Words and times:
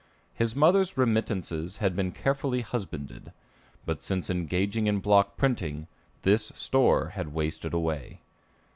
His 0.33 0.55
mother's 0.55 0.97
remittances 0.97 1.77
had 1.77 1.95
been 1.95 2.11
carefully 2.11 2.61
husbanded; 2.61 3.31
but 3.85 4.01
since 4.01 4.31
engaging 4.31 4.87
in 4.87 4.97
block 4.99 5.37
printing, 5.37 5.85
this 6.23 6.51
store 6.55 7.09
had 7.09 7.35
wasted 7.35 7.71
away. 7.71 8.19